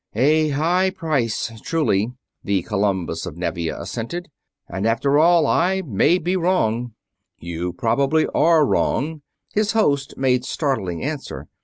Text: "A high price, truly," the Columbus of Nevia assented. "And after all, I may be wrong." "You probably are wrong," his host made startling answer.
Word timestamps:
"A 0.15 0.49
high 0.49 0.89
price, 0.89 1.51
truly," 1.61 2.11
the 2.43 2.63
Columbus 2.63 3.27
of 3.27 3.37
Nevia 3.37 3.79
assented. 3.79 4.29
"And 4.67 4.87
after 4.87 5.19
all, 5.19 5.45
I 5.45 5.83
may 5.85 6.17
be 6.17 6.35
wrong." 6.35 6.95
"You 7.37 7.73
probably 7.73 8.25
are 8.33 8.65
wrong," 8.65 9.21
his 9.53 9.73
host 9.73 10.17
made 10.17 10.43
startling 10.43 11.03
answer. 11.03 11.49